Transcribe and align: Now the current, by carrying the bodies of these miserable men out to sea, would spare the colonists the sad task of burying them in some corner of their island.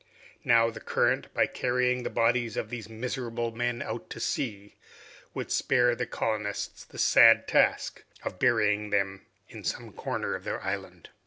Now 0.43 0.71
the 0.71 0.79
current, 0.79 1.31
by 1.31 1.45
carrying 1.45 2.01
the 2.01 2.09
bodies 2.09 2.57
of 2.57 2.71
these 2.71 2.89
miserable 2.89 3.51
men 3.51 3.83
out 3.83 4.09
to 4.09 4.19
sea, 4.19 4.73
would 5.35 5.51
spare 5.51 5.95
the 5.95 6.07
colonists 6.07 6.83
the 6.83 6.97
sad 6.97 7.47
task 7.47 8.03
of 8.23 8.39
burying 8.39 8.89
them 8.89 9.27
in 9.47 9.63
some 9.63 9.93
corner 9.93 10.33
of 10.33 10.43
their 10.43 10.59
island. 10.63 11.09